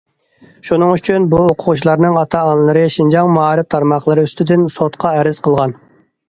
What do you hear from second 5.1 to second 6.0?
ئەرز قىلغان.